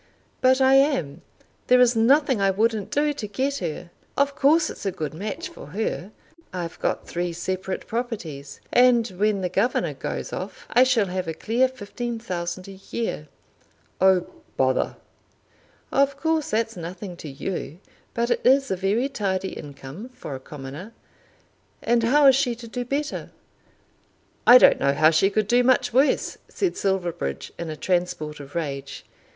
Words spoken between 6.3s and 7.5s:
I've got three